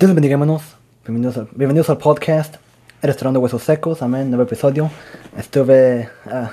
[0.00, 2.56] Dios bienvenidos, al- podcast.
[3.02, 4.90] Restaurando Huesos Secos, amén, nuevo episodio.
[5.36, 6.52] Estuve, ah,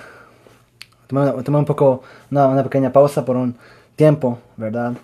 [1.08, 3.55] tomé, tomé un poco, una, pequeña pausa por un
[3.96, 4.96] tiempo, ¿verdad?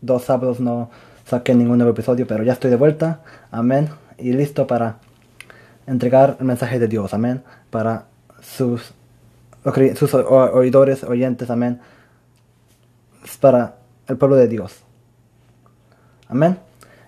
[0.00, 0.90] Dos sábados no
[1.24, 3.20] saqué ningún nuevo episodio, pero ya estoy de vuelta,
[3.52, 3.88] amén,
[4.18, 4.98] y listo para
[5.86, 8.06] entregar el mensaje de Dios, amén, para
[8.42, 8.92] sus,
[9.94, 11.80] sus oidores, oyentes, amén,
[13.40, 13.76] para
[14.08, 14.80] el pueblo de Dios.
[16.28, 16.58] Amén.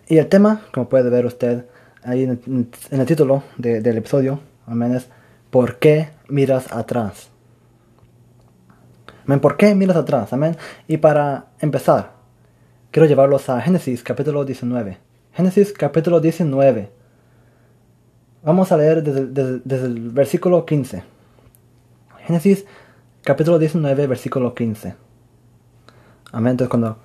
[0.08, 1.66] Y el tema, como puede ver usted
[2.02, 5.08] ahí en el, título de- del episodio, amén, es
[5.50, 7.30] ¿Por qué miras atrás?
[9.26, 10.32] Amén, ¿por qué miras atrás?
[10.32, 10.56] Amén.
[10.86, 12.12] Y para empezar,
[12.90, 14.98] quiero llevarlos a Génesis capítulo 19.
[15.32, 16.90] Génesis capítulo 19.
[18.44, 19.26] Vamos a leer desde,
[19.64, 21.02] desde- el versículo 15.
[22.26, 22.66] Génesis
[23.24, 24.94] capítulo 19, versículo 15.
[26.32, 26.52] Amén.
[26.52, 26.98] Entonces cuando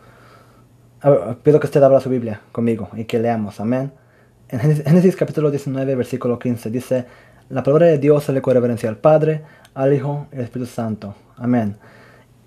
[1.43, 3.91] pido que usted abra su Biblia conmigo y que leamos, amén.
[4.49, 7.05] En Génesis, capítulo 19, versículo 15 dice,
[7.49, 9.43] la palabra de Dios se le reverencia al Padre,
[9.73, 11.15] al Hijo y al Espíritu Santo.
[11.37, 11.77] Amén.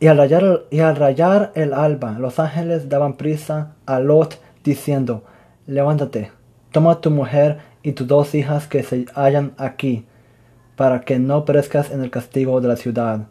[0.01, 5.25] Y al, rayar, y al rayar el alba, los ángeles daban prisa a Lot diciendo,
[5.67, 6.31] levántate,
[6.73, 10.07] toma tu mujer y tus dos hijas que se hallan aquí,
[10.77, 13.27] para que no perezcas en el castigo de la ciudad.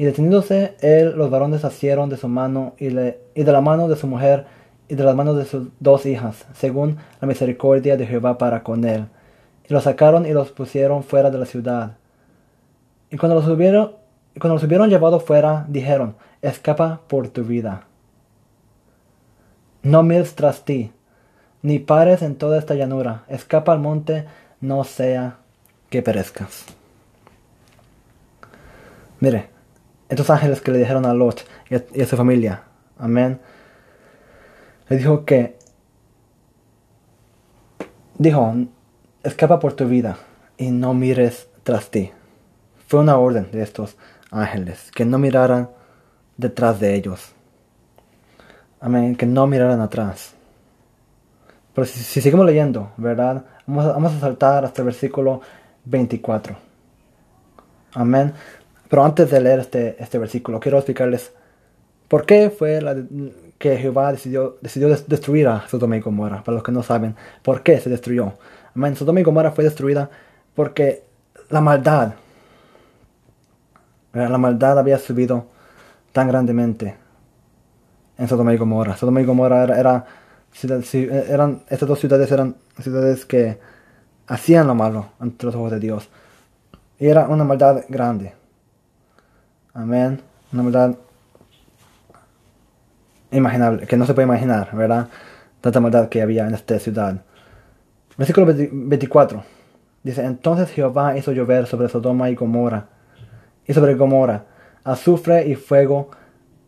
[0.00, 4.06] Y deteniéndose él, los varones asieron de su mano y, de la mano de su
[4.06, 4.46] mujer
[4.88, 8.86] y de las manos de sus dos hijas, según la misericordia de Jehová para con
[8.86, 9.08] él.
[9.68, 11.98] Y los sacaron y los pusieron fuera de la ciudad.
[13.10, 13.92] Y cuando los hubieron,
[14.40, 17.84] cuando los hubieron llevado fuera, dijeron, escapa por tu vida.
[19.82, 20.92] No mires tras ti,
[21.60, 24.24] ni pares en toda esta llanura, escapa al monte,
[24.62, 25.36] no sea
[25.90, 26.64] que perezcas.
[29.20, 29.59] Mire,
[30.10, 32.64] estos ángeles que le dijeron a Lot y a, su familia,
[32.98, 33.40] amén,
[34.88, 35.56] le dijo que,
[38.18, 38.54] dijo,
[39.22, 40.18] escapa por tu vida
[40.58, 42.10] y no mires tras ti.
[42.88, 43.96] Fue una orden de estos
[44.32, 45.70] ángeles, que no miraran
[46.36, 47.32] detrás de ellos.
[48.80, 50.34] Amén, que no miraran atrás.
[51.72, 53.44] Pero si, si seguimos leyendo, ¿verdad?
[53.64, 55.40] Vamos a, vamos a saltar hasta el versículo
[55.84, 56.56] 24.
[57.94, 58.34] Amén.
[58.90, 61.32] Pero antes de leer este, este versículo, quiero explicarles
[62.08, 62.80] por qué fue
[63.56, 66.42] que Jehová decidió, decidió des- destruir a Sodoma y Gomorra.
[66.42, 68.32] Para los que no saben, por qué se destruyó.
[68.96, 70.10] Sodoma y Gomorra fue destruida
[70.54, 71.04] porque
[71.50, 72.14] la maldad,
[74.12, 75.46] la maldad había subido
[76.12, 76.96] tan grandemente
[78.18, 78.96] en Sodoma y Gomorra.
[78.96, 80.04] Sodoma y Gomorra era, era
[80.52, 83.58] ci- eran, estas dos ciudades eran ciudades que
[84.26, 86.08] hacían lo malo ante los ojos de Dios.
[86.98, 88.39] Y era una maldad grande.
[89.72, 90.20] Amén.
[90.52, 90.96] Una maldad
[93.30, 95.08] imaginable, que no se puede imaginar, ¿verdad?
[95.60, 97.22] Tanta maldad que había en esta ciudad.
[98.16, 99.44] Versículo 20 24.
[100.02, 102.86] Dice, entonces Jehová hizo llover sobre Sodoma y Gomorra,
[103.66, 104.44] y sobre Gomorra,
[104.82, 106.10] azufre y fuego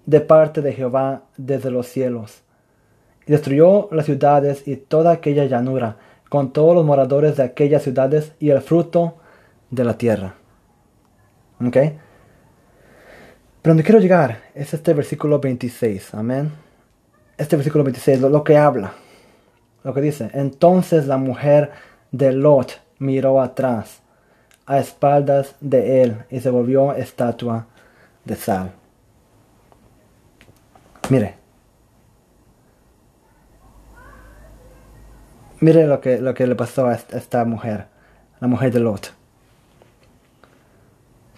[0.07, 2.43] de parte de Jehová desde los cielos.
[3.27, 5.97] Y destruyó las ciudades y toda aquella llanura,
[6.29, 9.17] con todos los moradores de aquellas ciudades y el fruto
[9.71, 10.35] de la tierra.
[11.65, 11.77] ¿Ok?
[13.63, 16.51] Pero donde quiero llegar es este versículo 26, amén.
[17.39, 18.93] Este versículo 26, lo, lo que habla,
[19.85, 20.31] lo que dice.
[20.35, 21.71] Entonces la mujer
[22.11, 24.01] de Lot miró atrás,
[24.67, 27.67] a espaldas de él, y se volvió estatua
[28.25, 28.73] de sal.
[31.09, 31.37] Mire.
[35.61, 37.87] Mire lo que, lo que le pasó a esta- mujer,
[38.41, 39.13] la mujer de Lot.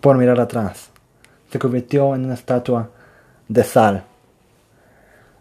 [0.00, 0.90] Por mirar atrás
[1.54, 2.90] se convirtió en una estatua
[3.46, 4.02] de sal.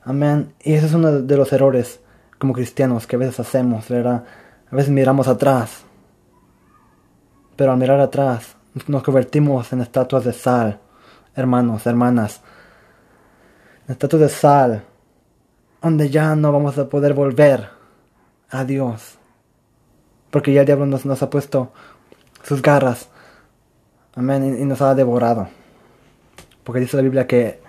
[0.04, 0.54] Amén.
[0.62, 2.02] Y ese es uno de los errores
[2.38, 4.24] como cristianos que a veces hacemos, ¿verdad?
[4.70, 5.82] A veces miramos atrás.
[7.56, 10.80] Pero al mirar atrás nos convertimos en estatuas de sal,
[11.36, 12.42] hermanos, hermanas.
[13.88, 14.84] Estatuas de sal,
[15.82, 17.70] donde ya no vamos a poder volver
[18.52, 19.18] a Dios.
[20.30, 21.72] Porque ya el diablo nos, ha puesto
[22.44, 23.10] sus garras.
[24.14, 24.60] Amén.
[24.60, 25.63] Y, y nos ha devorado.
[26.64, 27.60] Porque dice la Biblia que,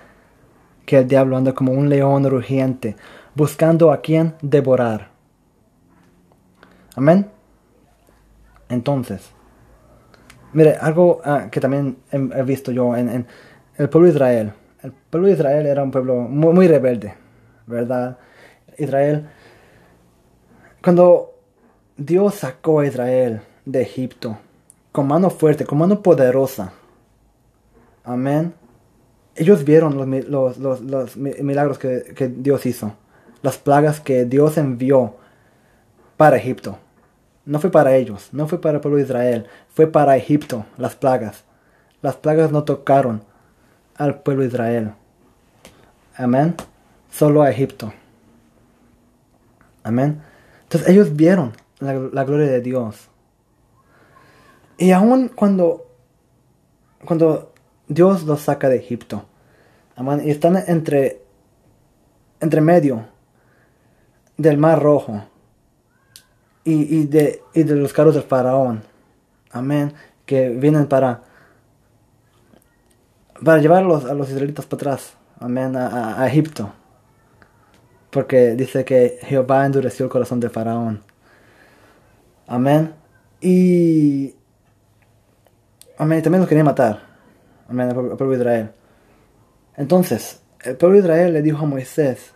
[0.86, 2.96] que el diablo anda como un león rugiente,
[3.34, 5.10] buscando a quien devorar.
[6.96, 7.28] Amén.
[8.68, 9.30] Entonces,
[10.52, 13.26] mire, algo ah, que también he, visto yo en, en
[13.76, 14.52] el pueblo de Israel.
[14.82, 17.14] El pueblo de Israel era un pueblo muy, muy rebelde,
[17.66, 18.18] ¿verdad?
[18.78, 19.28] Israel,
[20.82, 21.34] cuando
[21.96, 24.38] Dios sacó a Israel de Egipto,
[24.92, 26.72] con mano fuerte, con mano poderosa,
[28.04, 28.54] amén,
[29.36, 32.94] ellos vieron los, los- los- los mi- milagros que, que Dios hizo,
[33.42, 35.16] las plagas que Dios envió
[36.16, 36.78] para Egipto.
[37.44, 40.94] No fue para ellos, no fue para el pueblo de Israel, fue para Egipto, las
[40.96, 41.44] plagas.
[42.00, 43.22] Las plagas no tocaron
[43.96, 44.92] al pueblo de Israel.
[46.16, 46.54] Amén.
[47.10, 47.92] Solo a Egipto.
[49.82, 50.22] Amén.
[50.64, 53.08] Entonces ellos vieron la, la gloria de Dios.
[54.78, 55.86] Y aún cuando,
[57.04, 57.53] cuando
[57.88, 59.24] Dios los saca de Egipto,
[59.96, 61.22] amén, y están entre,
[62.40, 63.06] entre medio
[64.36, 65.24] del mar rojo
[66.64, 68.82] y, y, de, y de los carros del faraón,
[69.50, 69.92] amén,
[70.26, 71.22] que vienen para,
[73.44, 76.72] para llevarlos a los israelitas para atrás, amén, a, Egipto.
[78.10, 81.02] Porque dice que Jehová endureció el corazón de Faraón.
[82.46, 82.94] Amén.
[83.40, 84.36] Y
[85.96, 86.22] Amén.
[86.22, 87.13] También los quería matar.
[87.68, 87.88] Amén.
[87.88, 88.70] El pueblo de Israel.
[89.76, 92.32] Entonces, el pueblo de Israel le dijo a Moisés.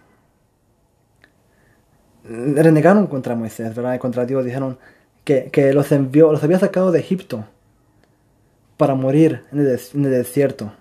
[2.25, 3.95] Renegaron contra Moisés, ¿verdad?
[3.95, 4.45] Y contra Dios.
[4.45, 4.79] Dijeron
[5.25, 7.45] que, que los envió, los había sacado de Egipto
[8.79, 10.73] para morir en el, desierto.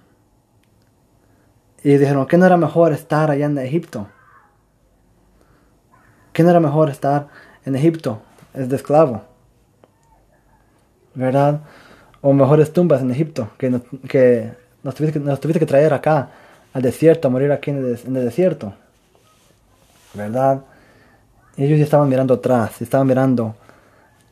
[1.83, 4.07] Y dijeron que no era mejor estar allá en Egipto.
[6.31, 7.27] Que no era mejor estar
[7.65, 8.21] en Egipto,
[8.53, 9.23] es de esclavo.
[11.15, 11.61] ¿Verdad?
[12.27, 14.51] O mejores tumbas en Egipto, que, no, que
[14.83, 16.29] nos, que tuviste que traer acá
[16.73, 18.73] al desierto, a morir aquí en el, desierto.
[20.13, 20.59] ¿Verdad?
[21.55, 23.55] Ellos ya estaban mirando atrás, estaban mirando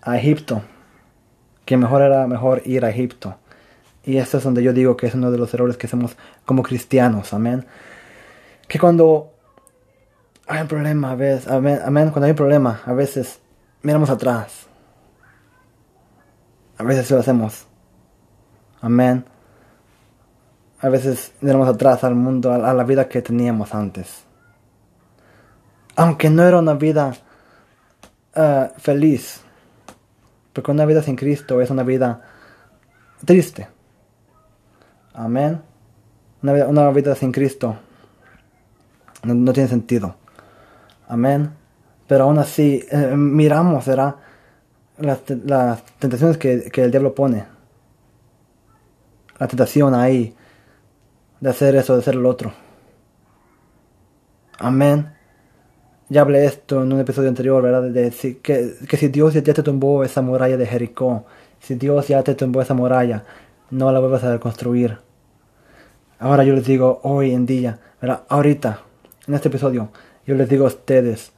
[0.02, 0.62] a Egipto,
[1.64, 3.38] que mejor era mejor ir a Egipto.
[4.04, 6.64] Y eso es donde yo digo que es uno de los errores que hacemos como
[6.64, 7.66] cristianos, amén.
[8.68, 9.32] Que cuando
[10.48, 13.40] hay un problema, a veces, amén, cuando hay un problema, a veces
[13.84, 14.68] miramos atrás.
[16.78, 17.68] A veces lo hacemos.
[18.86, 19.26] Amén.
[20.80, 24.26] A veces miramos atrás al mundo, a, la vida que teníamos antes.
[25.96, 27.16] Aunque no era una vida
[28.36, 29.42] uh, feliz.
[30.54, 32.22] Porque una vida sin Cristo es una vida
[33.26, 33.68] triste.
[35.16, 35.64] Amén.
[36.44, 37.76] Una vida, una vida sin Cristo
[39.24, 40.16] no, tiene sentido.
[41.08, 41.50] Amén.
[42.06, 44.18] Pero aún así, eh, miramos, ¿verdad?
[45.00, 45.24] Las,
[45.98, 47.55] tentaciones que el diablo pone
[49.38, 50.36] la tentación ahí
[51.40, 52.54] de hacer eso, de hacer lo otro.
[54.58, 55.14] Amén.
[56.08, 57.84] Ya hablé esto en un episodio anterior, ¿verdad?
[57.84, 58.12] De,
[58.42, 61.26] que, que, si Dios ya te tumbó esa muralla de Jericó,
[61.60, 63.24] si Dios ya te tumbó esa muralla,
[63.72, 65.00] no la vuelvas a reconstruir.
[66.20, 68.24] Ahora yo les digo, hoy en día, ¿verdad?
[68.30, 68.82] Ahorita,
[69.28, 69.90] en este episodio,
[70.26, 71.32] yo les digo a ustedes,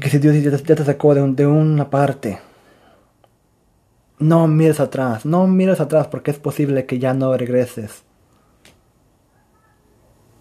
[0.00, 2.38] que si Dios ya te, ya te sacó de, de una parte,
[4.24, 8.04] no mires atrás, no mires atrás porque es posible que ya no regreses.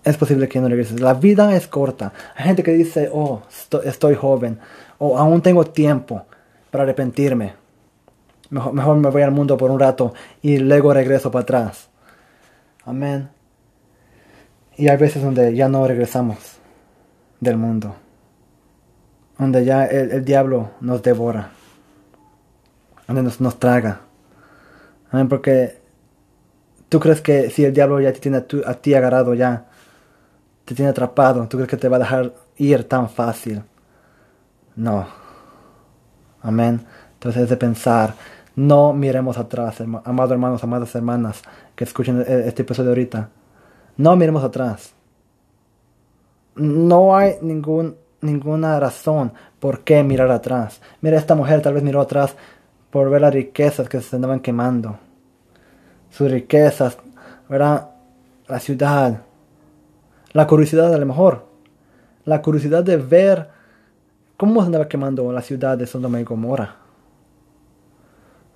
[0.06, 1.02] Es posible que no regreses.
[1.02, 2.14] La vida es corta.
[2.36, 3.42] Hay gente que dice, oh,
[3.84, 4.60] estoy, joven,
[5.00, 6.26] o aún tengo tiempo
[6.72, 7.56] para arrepentirme.
[8.50, 11.90] Mejor, mejor me voy al mundo por un rato y luego regreso para atrás.
[12.86, 13.30] Amén.
[14.78, 16.38] Y hay veces donde ya no regresamos
[17.42, 17.96] del mundo.
[19.38, 21.52] Donde ya el, el diablo nos devora
[23.08, 24.02] nos traga.
[25.12, 25.82] Amén, porque
[26.90, 29.66] tú crees que si el diablo ya te tiene a, ti agarrado ya,
[30.66, 33.64] te tiene atrapado, tú crees que te va a dejar ir tan fácil.
[34.76, 35.08] No.
[36.42, 36.86] Amén.
[37.14, 38.16] Entonces es de pensar,
[38.56, 41.42] no miremos atrás, amados hermanos, amadas hermanas
[41.76, 43.30] que escuchen e, este episodio ahorita.
[43.98, 44.94] No miremos atrás.
[46.56, 50.82] No hay ningún, ninguna razón por qué mirar atrás.
[51.02, 52.36] Mira, esta mujer tal vez miró atrás
[52.94, 55.00] por ver las riquezas que se andaban quemando.
[56.12, 56.96] Sus riquezas,
[57.50, 57.90] ¿verdad?
[58.48, 59.24] La ciudad.
[60.32, 61.44] La curiosidad a lo mejor.
[62.24, 63.50] La curiosidad de ver
[64.38, 66.76] cómo se andaba quemando la ciudad de Sodoma y Gomorra.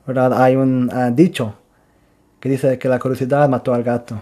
[0.05, 0.39] ¿Verdad?
[0.39, 1.55] Hay un uh, dicho
[2.39, 4.21] que dice que la curiosidad mató al gato.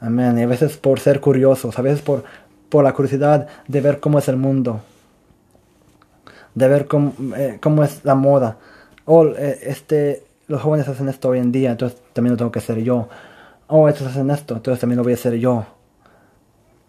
[0.00, 0.38] Amén.
[0.38, 2.22] Y a veces por ser curiosos, a veces por,
[2.68, 4.82] por la curiosidad de ver cómo es el mundo
[6.56, 8.58] de ver cómo, eh, cómo es la moda.
[9.04, 12.82] Oh, este, los jóvenes hacen esto hoy en día, entonces también lo tengo que hacer
[12.82, 13.08] yo.
[13.68, 15.66] Oh, estos hacen esto, entonces también lo voy a hacer yo.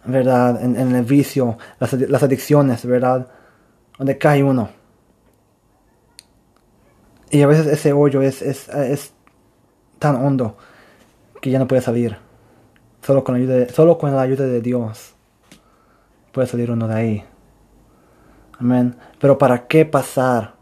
[0.05, 0.63] ¿Verdad?
[0.63, 3.27] En, el vicio, las, las, adicciones, ¿verdad?
[3.97, 4.69] Donde cae uno.
[7.29, 9.11] Y a veces ese hoyo es, es, es
[9.99, 10.55] tan hondo
[11.41, 12.17] que ya no puede salir.
[13.01, 15.13] Solo con, la ayuda solo con la ayuda de Dios
[16.31, 17.23] puede salir uno de ahí.
[18.59, 18.95] Amén.
[19.19, 20.55] Pero ¿para qué pasar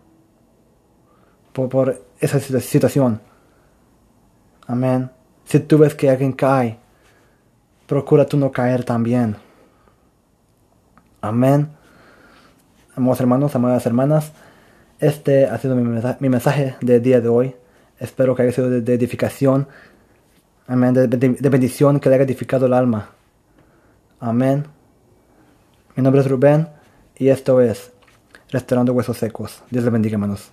[1.53, 3.21] por, esa situación?
[4.67, 5.11] Amén.
[5.45, 6.77] Si tú ves que alguien cae,
[7.87, 9.37] procura tú no caer también.
[11.21, 11.69] Amén.
[12.95, 14.31] Amados hermanos, amadas hermanas,
[14.99, 17.55] este ha sido mi, mensaje, mi mensaje del día de hoy.
[17.99, 19.67] Espero que haya sido de, edificación.
[20.67, 20.93] Amén.
[20.93, 23.09] De, de, de, bendición que le haya edificado el alma.
[24.19, 24.65] Amén.
[25.95, 26.74] Mi nombre es Rubén.
[27.17, 27.91] Y esto es
[28.49, 29.63] Restaurando Huesos Secos.
[29.69, 30.51] Dios les bendiga, hermanos.